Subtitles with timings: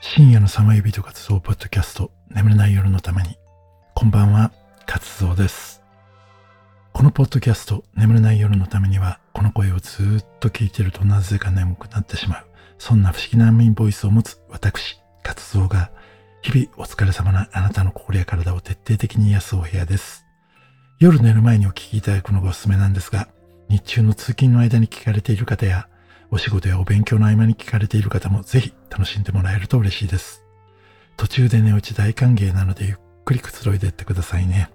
[0.00, 3.36] 深夜の寒い人活動ポッドキャスト眠れない夜のために。
[3.96, 4.52] こんばんは
[4.86, 5.82] 活動です。
[6.92, 12.46] このポッドキャスト眠れない夜のためにはこの声をずっと聞いてるとなぜか眠くなってしまう。
[12.78, 15.90] そんな不思議な安眠ボイスを持つ私活動が
[16.42, 20.24] 日々お疲れ様なあなたの心や体を徹底的に癒すお部屋です。
[21.00, 23.26] 夜寝る前にお聞きいただくのがおすすめなんですが
[23.68, 25.88] 日中の通勤の間に聞かれている方や
[26.30, 30.44] お仕事やお勉強の合間に聞かれている方もぜひ楽しんでもらえると嬉しいです。
[31.16, 34.70] 途中で寝落ち大歓迎なのでゆっくりくつろいでいってくださいね。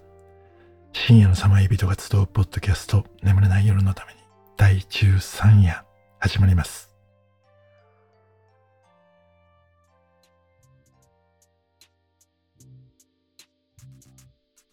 [0.93, 4.19] 深夜のサマイ人が集うポッドキャスト眠れない夜のために
[4.57, 5.85] 第13夜
[6.19, 6.93] 始まります。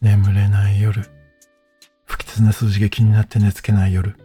[0.00, 1.02] 眠れない夜。
[2.06, 4.16] 不吉な数字が気になって寝つけない夜。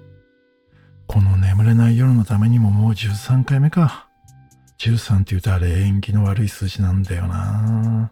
[1.06, 4.08] この眠れない夜のためにももう13回目か。
[4.78, 8.12] 13って言うとあれ縁起の悪い数字なんだよな。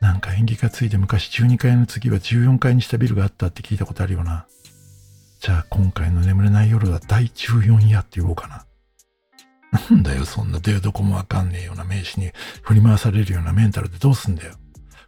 [0.00, 4.46] なんか縁起がついて昔12回の次は14回にしたビルがあったって聞いたことあるよな。
[5.40, 8.66] じゃあ今回の眠れない夜は第14夜って言おうかな。
[9.90, 12.30] なんだよ、そんな出どこもわかんねえような名詞に
[12.62, 14.54] 振り回されるようなメンタルでどうすんだよ。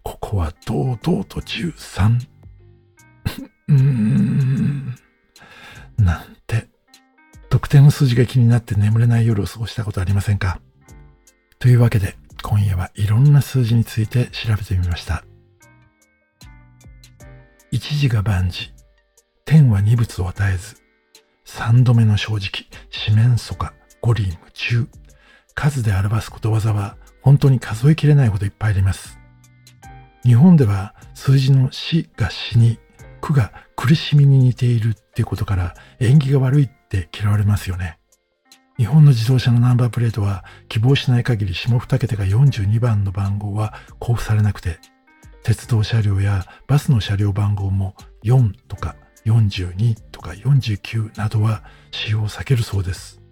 [0.02, 2.26] ここは堂々と13。
[3.68, 4.96] うーん。
[5.98, 6.35] なん
[7.66, 10.60] 特定の数字が気になって眠れない夜を過ごしたことありませんか？
[11.58, 12.14] というわけで、
[12.44, 15.24] 今夜はいろんな数字について調べてみました。
[17.72, 18.72] 一時が万事、
[19.44, 20.76] 天は二物を与えず、
[21.44, 24.86] 三度目の正直、四面楚歌、五里夢中、
[25.56, 29.18] 数で表すことわざは本当に数えきれないほどいっぱいあります。
[30.22, 32.78] 日本では数字の死が死に、
[33.20, 37.98] 苦が苦しみに似ているっていうことから縁起が悪いって嫌われますよね。
[38.76, 44.78] 日本の自動車のナンバープレートは希望しない限り下二桁が42番の番号は交付されなくて、
[45.42, 53.22] 鉄道車両やバスの車両番号も4とか42とか49などは使用を避けるそうです。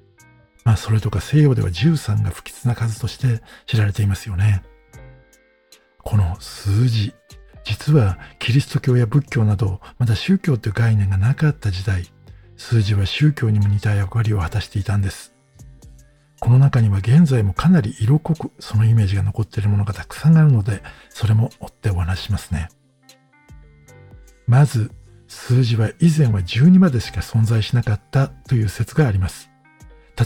[0.65, 4.62] まあそれとか西洋では13が不吉な数として知られていますよね。
[6.03, 7.15] この数字、
[7.65, 12.07] 実はキリスト教や仏教などまだ宗教という概念がなかった時代、
[12.56, 15.34] 数字は宗教にも似た役割を果たしていたんです。
[16.41, 22.69] この中には現在もかなり色濃くそのイメージが残っているものがたくさんあるので、それも追ってお話しますね。
[24.47, 24.91] まず、
[25.26, 29.50] 数字は以前は12までしか存在しなかったという説があります。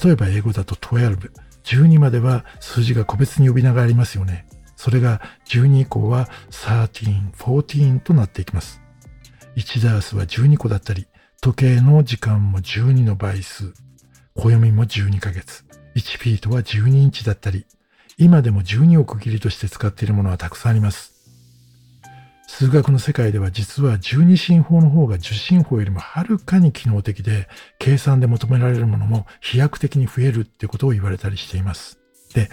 [0.03, 1.31] 例えば英語だと12、
[1.63, 4.47] 12までは数字が個別に呼び名がありますよね。
[4.77, 8.81] それが12以降は13、14となっていきます。
[9.57, 11.07] 1ダースは12個だったり、
[11.41, 13.73] 時計の時間も12の倍数、
[14.35, 17.65] 暦も12ヶ月、1フィートは12インチだったり、
[18.17, 21.15] 今でも12を区切りとして使っているものはたくさんあります。
[22.49, 32.01] 数学の世界では実は12進法の方が10進法よりもはるかに機能的で、計算で求められるものも飛躍的に増えるってことを言われたりしています。
[32.35, 32.51] で、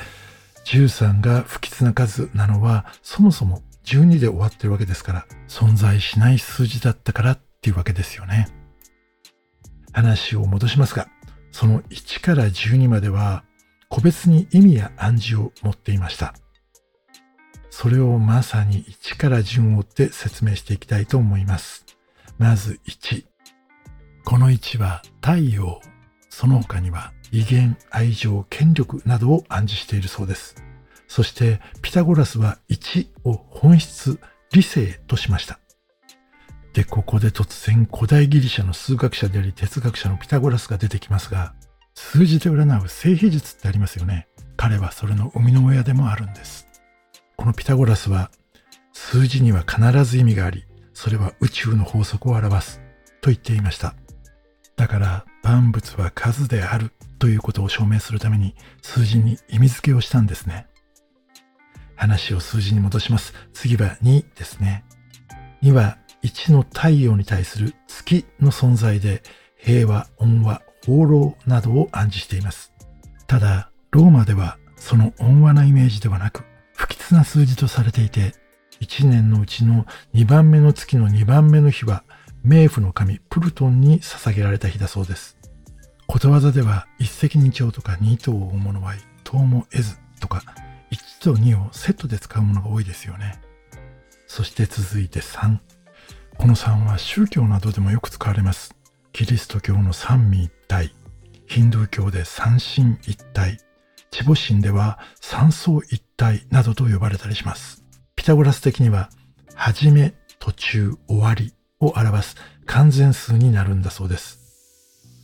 [0.66, 8.65] 13が不吉な数なのはそもそも12で終わってるわけですから、存在しない数字だったからっていうわけですよね。
[9.96, 11.08] 話を戻しますが、
[11.52, 13.46] その1から12までは
[13.88, 16.36] 個別に意味や暗示を持っていました。
[17.70, 21.86] それをまさに1から順を追って説明していきたいと思います。
[22.38, 23.26] まず1。
[24.26, 25.80] この1は太陽、
[26.30, 30.56] その他には威厳、愛情、権力などを暗示しているそうです。
[31.08, 34.20] そしてピタゴラスは1を本質、
[34.52, 35.60] 理性としました。
[36.76, 41.54] で、ここで突然古代ギリシャの数学者であり哲学者のピタゴラスが出てきますが、
[41.94, 44.28] 数字で占う性比術ってありますよね。
[44.58, 46.68] 彼はそれの生みの親でもあるんです。
[47.38, 48.30] このピタゴラスは、
[48.92, 52.82] 数字には必ず意味があり、それは宇宙の法則を表す
[53.22, 53.96] と言っていました。
[54.76, 60.68] だから万物は数であるということを証明するために数字に意味付けをしたんですね。
[61.96, 63.34] 話を数字に戻します。
[63.54, 64.84] 次は2ですね。
[65.64, 69.22] 2は1の太陽に対する月の存在で
[69.58, 72.74] 平和、温和、放浪などを暗示しています。
[73.28, 76.44] ただ、ローマではその温和なイメージではなく
[76.76, 78.34] 不吉な数字とされていて、
[78.82, 79.86] 1年のうちの
[80.16, 82.04] 2番目の月の2番目の日は
[82.46, 85.38] 冥府の神プルトンに捧げられた日だそうです。
[86.08, 90.42] ことわざでは一石二鳥とか二頭を追う者は一頭も得ずとか
[90.92, 93.40] 1と2をセットで使うものが多いですよね。
[94.28, 95.58] そして続いて3。
[96.38, 98.76] この3は宗教などでもよく使われます。
[99.14, 100.94] キリスト教の三位一体、
[101.48, 103.60] ヒンドゥー教で三神一体、
[104.12, 107.84] 地母神では三層一体などと呼ばれたりします。
[108.16, 109.10] ピタゴラス的には、
[109.56, 112.36] はじめ、途中、終わりを表す
[112.66, 114.40] 完全数になるんだそうです。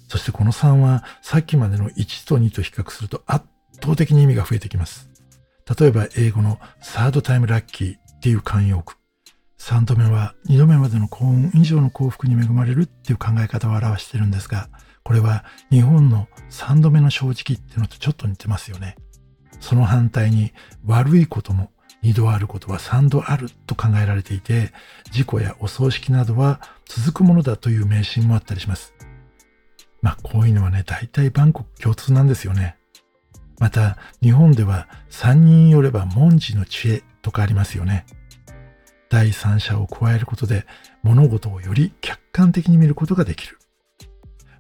[0.08, 3.46] そしてこの3はさっきまでの1と2と比較すると圧
[3.82, 5.10] 倒的に意味が増えてきます。
[5.80, 9.01] 例えば英語のサードタイムラッキーっていう慣用句。
[9.62, 14.70] 3度目は2度目までの幸運以上の幸福に恵まれるっていう考え方を表してるんですが、
[15.04, 18.96] これは日本の3度目の正直っていうのとちょっと似てますよね。
[19.60, 20.52] その反対に
[20.88, 21.72] 悪いことも
[22.02, 24.74] 2度あることは3度あると考えられていて、
[25.12, 28.96] 事故やお葬式などは続くものだという迷信もあったりします。
[30.02, 32.78] まあこういうのはね、大体バンコク共通なんですよね。
[33.60, 38.08] また、日本では三人よれば文字の知恵とかありますよね。
[39.12, 40.66] 第三者を加えることで
[41.04, 43.60] 物事をより客観的に見ることができる。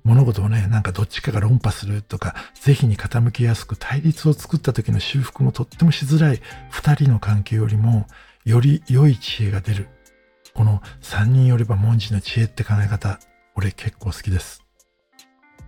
[0.03, 8.07] 物事をね、なんかどっちかが論破するとか、是非に傾きやすく対立を作った時の修復もとってもしづらい二人の関係よりも、
[8.43, 9.87] より良い知恵が出る。
[10.53, 13.19] この三人よれば文字の知恵って考え方、
[13.55, 14.65] 俺結構好きです。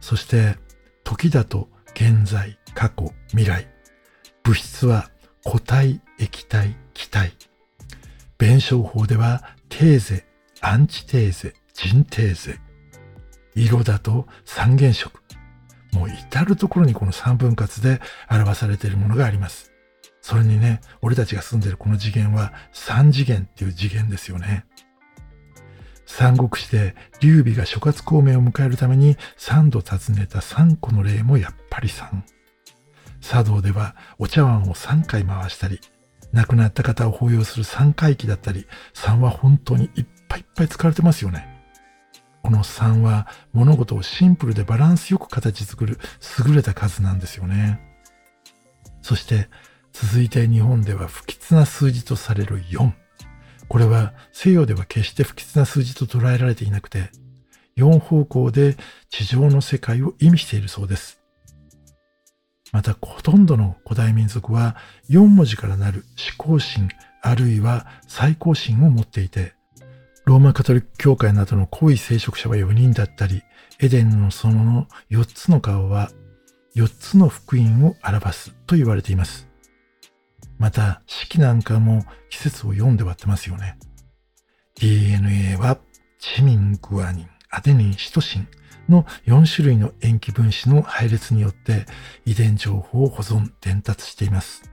[0.01, 0.57] そして、
[1.05, 3.67] 時だと現在、過去、未来。
[4.43, 5.09] 物質は
[5.45, 7.33] 固体、液体、気体。
[8.43, 10.25] 弁証法では、テーゼ、
[10.59, 12.59] アンチテーゼ、ジンテーゼ。
[13.55, 15.17] 色だと三原色。
[15.93, 19.71] もう至るところにこの三分割で表されているものがあります。
[20.19, 24.65] それにね、俺たちが住んでるこの次元は三次元っていう次元ですよね。
[26.05, 32.25] 三国志で劉備が諸葛孔明を迎えるために三度訪ねた三個の霊もやっぱり三。
[33.21, 35.79] 茶道ではお茶碗を三回回したり、
[36.33, 41.47] 亡くなった方を抱擁する三回忌だったり、三は本当にいっぱいいっぱい使われてますよね。
[42.41, 45.97] この3は物事をシンプルでバランスよく形作る
[46.45, 47.79] 優れた数なんですよね。
[49.01, 49.47] そして
[49.93, 52.91] 続いて日本では不吉な数字とされる4。
[53.69, 57.11] これは西洋では決して不吉な数字と捉えられていなくて、
[57.77, 58.75] 4方向で
[59.09, 61.22] 地上の世界を意味しているそうです。
[62.73, 64.75] また、ほとんどの古代民族は
[65.09, 66.03] 4文字からなる
[66.37, 66.89] 思考心
[67.21, 69.53] あるいは最高心を持っていて、
[70.25, 73.43] ローマカトリック教会などの皇位聖職者は4人だったり、
[73.79, 76.09] エデンの園の4つの顔は
[76.75, 79.47] 4つの福音を表すと言われています。
[80.57, 83.77] また、四季なんかも季節を読んで割ってますよね。
[84.79, 85.77] DNA は
[86.19, 88.47] チミン、グアニン、アデニン、シトシン
[88.89, 91.85] の4種類の塩基分子の配列によって
[92.25, 94.63] 遺伝情報を保存、伝達しています。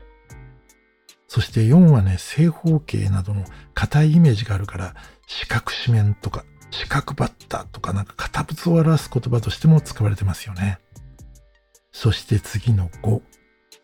[1.29, 4.95] そして4はね、正方形などの硬いイメージがあるから、
[5.29, 10.81] 四角四面とか、四角バッタとかなんか堅物を表す言葉としても使われてますよね。
[11.93, 13.21] そして次の5。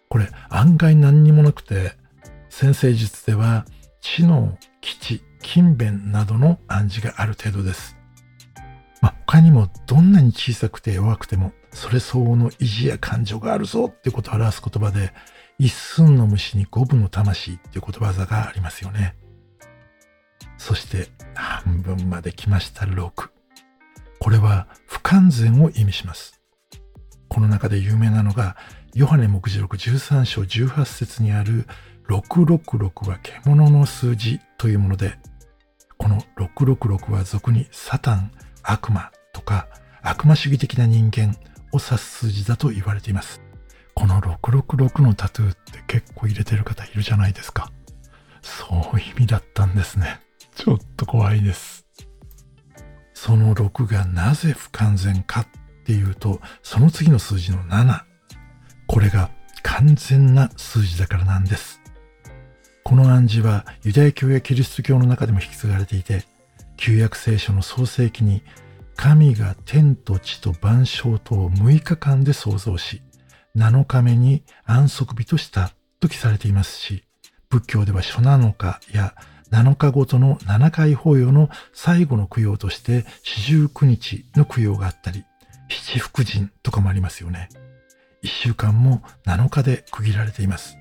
[0.08, 1.92] これ案外何にもなくて、
[2.48, 3.64] 先生術では
[4.00, 7.95] 知能、基地、勤勉などの暗示がある程度です。
[9.36, 15.12] 他にもどんなに小さくて弱くても、それ相応の意地や感情があるぞってことを表す言葉で、
[15.58, 19.14] 一寸の虫に五分の魂っていう言葉座がありますよね。
[20.56, 23.10] そして半分まで来ました6。
[24.20, 26.40] これは不完全を意味します。
[27.28, 28.56] この中で有名なのが、
[28.94, 31.66] ヨハネ目次録13章18節にある
[32.08, 35.18] 666は獣の数字というもので、
[35.98, 38.30] この666は俗にサタン、
[38.62, 39.68] 悪魔とか
[40.00, 41.36] 悪魔主義的な人間
[41.72, 43.42] を指す数字だと言われています。
[43.94, 47.70] この666のタトゥーって結構入れてる方いるじゃないですか。
[48.40, 48.64] そ
[48.94, 50.20] ういう意味だったんですね。
[50.54, 51.84] ちょっと怖いです。
[53.12, 55.46] その6がなぜ不完全かっ
[55.84, 58.00] ていうと、その次の数字の7。
[58.86, 59.30] これが
[59.62, 61.82] 完全な数字だからなんです。
[62.84, 66.24] この暗示はユダヤ教やキリスト教の中でも引き継がれていて、
[66.78, 68.42] 旧約聖書の創世記に
[68.96, 73.02] 神が天と地と万象とを6日間で創造し、
[73.56, 77.04] 7日目に安息日としたと記されていますし、
[77.48, 79.14] 仏教では初七日や
[79.50, 85.24] 7日ごとの7回法要の最後の供養として四十九日の供養があったり、
[85.68, 87.48] 七福神とかもありますよね。
[88.22, 90.76] 一週間も7日で区切られています。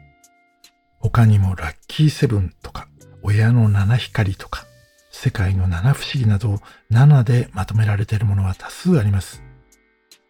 [1.00, 2.88] 他にもラッキーセブンとか、
[3.22, 4.66] 親の七光とか、
[5.18, 6.60] 世界の七不思議など
[6.92, 9.42] 7でまとめられているものは多数あります。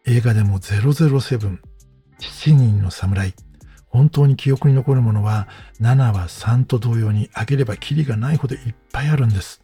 [0.06, 1.58] 映画でも007
[2.20, 3.34] 7人の侍。
[3.88, 5.48] 本当に記憶に残るものは、
[5.80, 9.60] 7は3と同様に挙げればキリがないほどいっぱいあるんです。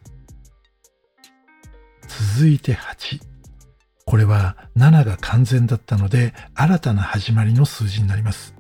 [2.34, 3.22] 続いて8。
[4.04, 8.56] これは7が完全だったので、新たな始まりの数字になります。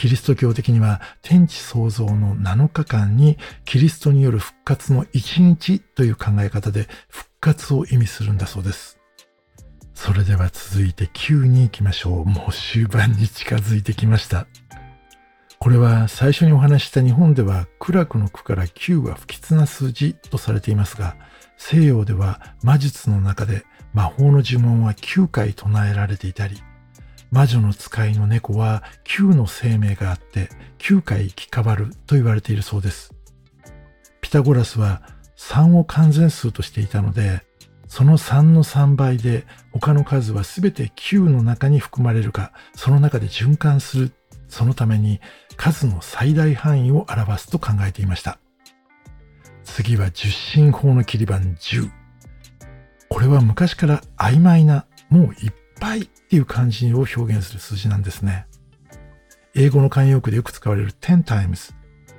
[0.00, 8.98] キリスト教的には天地創造の7日間にキリストによる復活の1日という考え方で復活を意味するんだそうです。
[9.92, 12.24] それでは続いて9に行きましょう。
[12.24, 14.46] もう終盤に近づいてきました。
[15.58, 21.16] これは最初にお話した日本では苦楽の苦から9は不吉な数字とされていますが、
[21.58, 26.56] 西洋では魔術の中で魔法の呪文は9回唱えられていたり、
[27.30, 33.14] 魔女の使いの猫は9の生命があって9回生き変わると言われているそうです。
[34.20, 35.02] ピタゴラスは
[35.36, 37.42] 3を完全数としていたので、
[37.86, 44.12] その3の3倍で他の数は全て9の中に含まれるか、その中で循環する。
[44.48, 45.20] そのために
[45.56, 48.38] 数の最大範囲を表すと考えていました。
[49.64, 51.88] 次は十進法の切り番10。
[53.08, 58.46] これは昔から曖昧な、もういっぱいっていう感じを表現する数字なんですね。
[59.54, 61.74] 英語の慣用句でよく使われる10 times、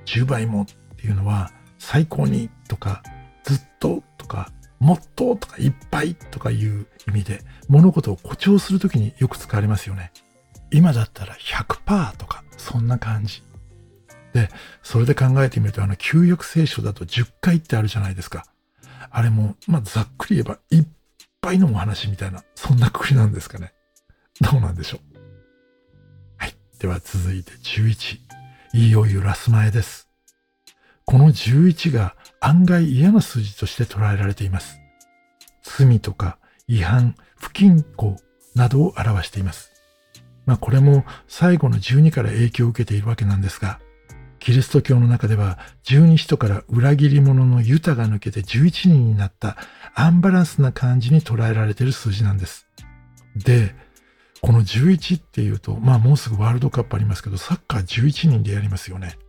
[0.06, 0.65] 10倍もっ
[0.98, 3.01] ていうのは最高にとか
[3.44, 10.12] ずっととかもっととかいっぱいとかいう意味で物事を誇張するときによく使われますよね。
[10.72, 13.44] 今だったら100%とかそんな感じ。
[14.34, 14.50] で、
[14.82, 18.46] それで考えてみるとあの旧約聖書だと10回ってあるじゃないですか。
[19.10, 20.88] あれも、まあ、ざっくり言えばいっ
[21.41, 23.74] ぱいのお話みたいな、そんなくくりなんですかね。
[24.39, 25.17] どうなんでしょう。
[26.38, 26.55] はい。
[26.79, 28.19] では続いて11。
[28.74, 30.07] いよいよラス前です。
[31.03, 34.79] この11が案外嫌な数字として捉えられています。
[35.63, 38.17] 罪とか違反、不均衡
[38.55, 39.71] などを表しています。
[40.45, 43.79] まあこれも最後の12から影響を受けているわけなんですが、
[44.41, 49.55] キリスト教の中では十二使徒から裏切り者のユタが抜けて11人になった
[49.93, 52.65] アンバランスな感じに捉えられている数字なんです。
[53.36, 53.75] で、
[54.41, 59.19] この11っていうと、まあもうすぐワールドカップありますけど、サッカー11人でやりますよね。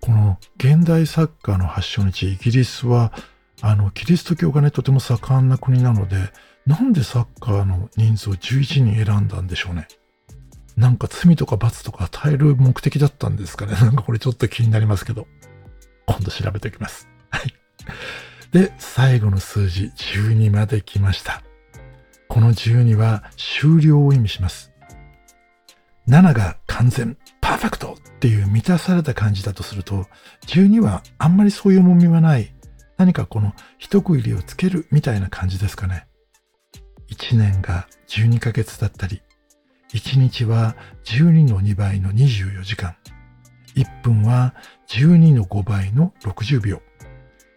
[0.00, 3.12] この現代サッカーの発祥の地、イギリスは、
[3.60, 6.16] あの、キリスト教がね、とても盛んな国なので、
[6.66, 9.88] なんでサッカーの人数を11人選んだんでしょうね。
[10.76, 13.72] なんか罪とか罰とか与える目的だったんですかね。
[13.80, 15.26] なんかこれちょっと気になりますけど。
[16.06, 17.08] 今度調べておきます。
[17.30, 17.54] はい。
[18.52, 21.42] で、最後の数字12まで来ました。
[22.28, 24.72] この12は終了を意味します。
[26.08, 30.06] 7が完全、パーフェクトっていう満たされた感じだとすると、
[30.46, 32.54] 12はあんまりそういう重みはない、
[32.96, 36.06] 何かこの一区切りをつけるみたいな感じですかね。
[37.10, 39.22] 1年が12ヶ月だったり、
[39.92, 42.96] 1日は12の2倍の24時間、
[43.74, 44.54] 1分は
[44.88, 46.82] 12の5倍の60秒、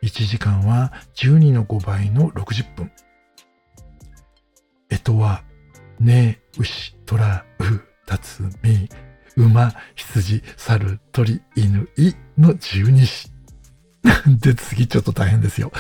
[0.04, 2.92] 1時間は12の5倍の60分。
[4.90, 5.44] えとは、
[6.00, 8.90] ね、牛、虎、う、たつみ、
[9.36, 13.32] 馬、羊、猿、鳥、犬、いの十二支。
[14.42, 15.72] で、次ちょっと大変ですよ。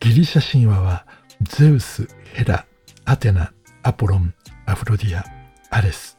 [0.00, 1.06] ギリシャ神話は、
[1.42, 2.66] ゼウス、ヘラ、
[3.04, 3.52] アテナ、
[3.82, 4.34] アポロン、
[4.66, 5.39] アフロディア、
[5.72, 6.18] アレス、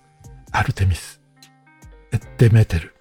[0.51, 1.21] アルテミス、
[2.37, 2.95] デメテル、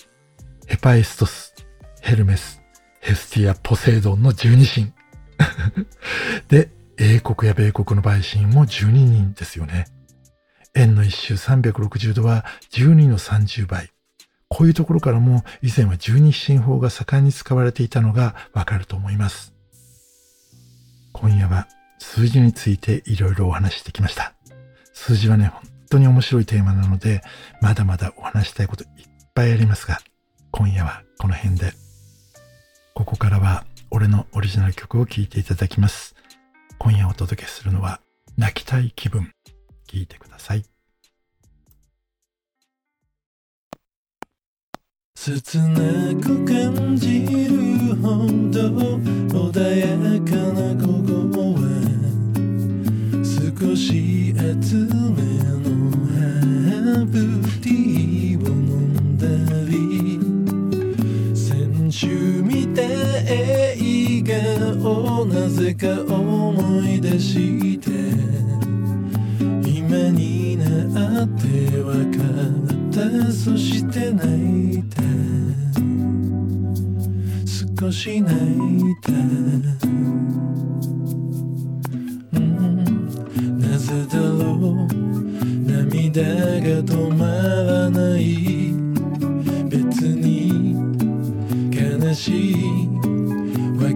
[0.66, 1.54] ヘパイストス、
[2.02, 2.60] ヘルメス、
[3.00, 4.92] ヘスティア、ポセイドンの十二神。
[6.48, 9.86] で、英国や米国の陪審も12人ですよね。
[10.74, 13.90] 円の一周360度は12の30倍。
[14.48, 19.54] こういうところからも以前は十二進法が盛んに使われていたのがわかると思います。
[21.12, 21.68] 今夜は
[22.00, 24.34] 数字についていろいろお話してきました。
[24.92, 27.22] 数字はね、本当に面白いテーマなので、
[27.60, 28.88] まだまだお話したいこといっ
[29.34, 29.98] ぱいありますが、
[30.52, 31.72] 今夜はこの辺で。
[32.94, 36.14] ここからは俺のオリジナル曲を聴いていただきます。
[36.78, 38.00] 今夜お届けするのは、
[38.38, 39.32] 泣きたい気分。
[39.88, 40.64] 聞いてください。
[45.16, 45.74] 切な
[46.22, 48.96] く感じるほど
[49.28, 49.86] 穏や
[50.24, 51.60] かな午後は
[53.22, 54.76] 少し厚
[55.14, 55.39] め
[65.74, 67.90] か思い出して
[69.68, 71.46] 今になって
[71.82, 72.24] 分かっ
[72.92, 73.30] た。
[73.32, 75.02] そして泣いた
[77.80, 78.36] 少し泣い
[79.02, 79.12] た、
[82.36, 84.88] うん、なぜだろう。
[85.70, 87.24] 涙が止ま
[87.64, 88.20] らない。
[89.68, 90.74] 別に
[91.72, 93.09] 悲しい。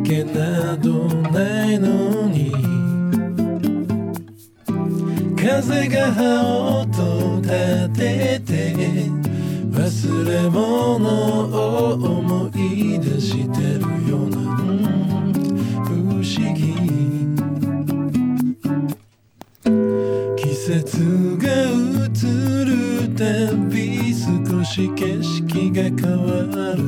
[0.04, 2.52] けなどないのに。
[5.36, 7.48] 風が葉音立
[7.94, 8.52] てて
[9.72, 11.08] 忘れ物
[11.48, 14.36] を思い出してるような、
[15.84, 15.88] 不
[16.20, 16.22] 思
[16.54, 16.62] 議。
[20.36, 21.44] 季節が
[22.04, 22.14] 移
[22.66, 22.70] る
[23.16, 23.24] た
[23.68, 24.24] び少
[24.64, 26.32] し景色が変わ
[26.76, 26.80] る。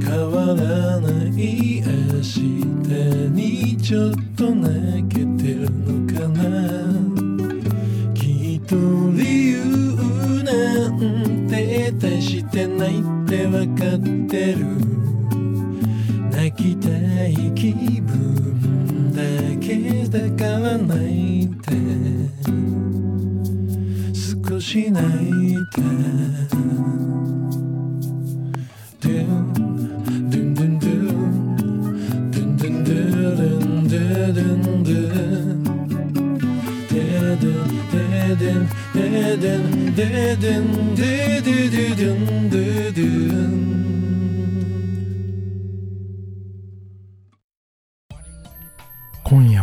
[0.00, 2.40] 変わらない癒し
[2.86, 4.23] て日常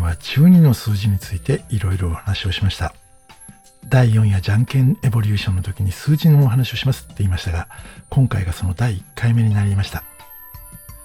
[0.01, 2.93] は12の数字についていろいろお話をしました。
[3.87, 7.67] 第4夜じゃんけんエボリューションの時に数字のお話をしますって言いましたが、
[8.09, 10.03] 今回がその第1回目になりました。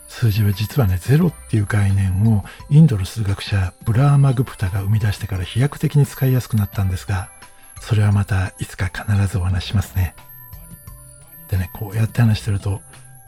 [0.08, 7.28] 数字は実はね、ゼロっていう概念をインドの数学者ブラーマグプタが生み出してから飛躍的に使いやすくなったんですが、
[7.80, 10.14] それはまたいつか必ずお話しますね。
[11.48, 12.80] でね、こうやって話してると、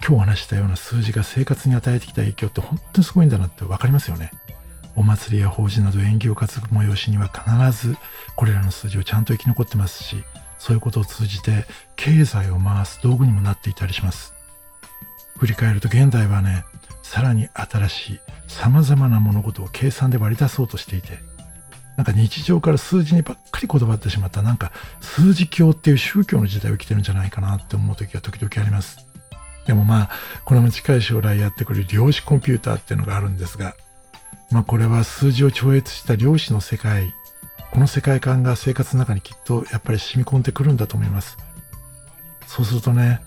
[0.06, 4.30] 今日話したような数字が生活に与えてきた影響って本当にすごいんだなってわかりますよね。
[4.99, 7.97] お祭りや法事など縁起を担ぐ催しには必ず
[8.35, 10.25] これらの数字をちゃんと生き残ってますし、
[10.59, 14.35] そういうことを通じて経済を回す道具にもなっていたりします。
[15.38, 16.64] 振り返ると現代はね、
[17.05, 21.21] さらに新しい様々な物事を計算で割り出そうとしていて、
[21.97, 29.07] なんか日常から数字にばっかりこだわってしまった、なんか数字教っていう宗教の時代を生きてるんじゃないかなって思う時が時々あります。
[29.64, 30.11] でもまあ、
[30.45, 33.77] これも近い将来やってくる量子コンピューターっていうのがあるんですが、
[34.50, 37.14] まあこれは数字を超越した量子の世界、
[37.70, 41.37] この世界観が生活の中にきっとやっぱり染み込んでくるんだと思います。
[42.46, 43.20] そうするとね、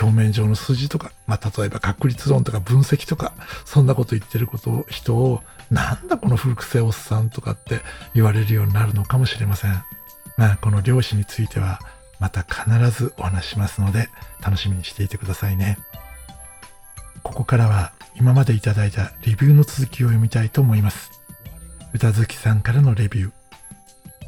[0.00, 3.32] 表面上の数字とか、まあ、例えば確率論とか分析とか、
[3.64, 7.80] そんなこと言ってることを、人を、なんだこの古臭いおっさんとかって
[8.14, 9.82] 言われるようになるのかもしれません。
[10.36, 11.80] まあ、この量子については、
[12.18, 14.10] また必ずお話しますので、
[14.42, 15.78] 楽しみにしていてくださいね。
[17.26, 21.10] ここからは、今までいただいたレビューの続きを読みたいと思います。
[21.92, 23.32] 歌好きさんからのレビュー。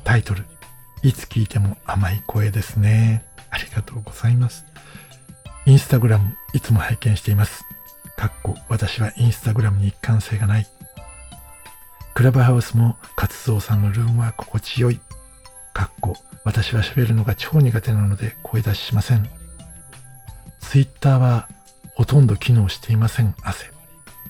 [0.02, 0.44] タイトル。
[1.04, 3.24] いつ聞いても甘い声ですね。
[3.50, 4.64] ありがとうございます。
[5.64, 7.64] インスタグラムいつも拝見しています。
[8.16, 10.66] かっこ私はインスタグラムに一貫性がない。
[12.14, 15.00] クラブハウスも活動さんのルームは心地よい。
[15.72, 19.30] かっこ私は喋るのが超苦手なので声出ししません。
[20.58, 21.48] ツイッターは
[21.98, 23.34] ほとんど機能していません。
[23.42, 23.72] 汗。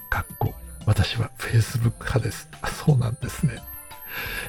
[0.09, 0.54] かっこ
[0.87, 2.48] 私は Facebook 派です。
[2.62, 3.62] あ、そうなんですね。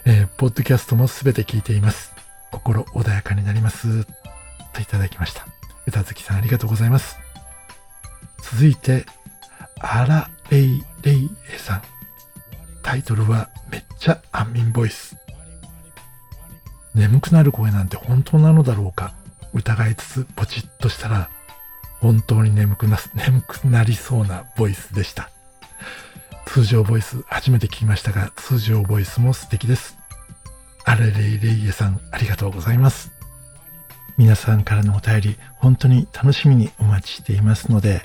[0.06, 2.16] えー、ポッドキャストもすべて聞いています。
[2.50, 4.06] 心穏やかになります。
[4.72, 5.46] といただきました。
[5.86, 7.20] 歌月さんありがとうございます。
[8.42, 9.06] 続いて、
[9.82, 11.82] アラレイレイエさん。
[12.84, 15.18] タイトルはめっちゃ安眠ボイス。
[16.96, 19.14] 眠くなる声なんて本当なのだろうか
[19.54, 21.30] 疑いつつポチッとしたら
[22.00, 25.30] 本当に眠くな、 眠くなりそうなボイスでした。
[26.46, 29.98] 通常ボイス初めて聞きましたが通常ボイスも素敵です。
[30.84, 33.12] アラレイレイエさんありがとうございます。
[34.18, 38.02] 皆さんからのお便り、本当に楽しみにお待ちしていますので、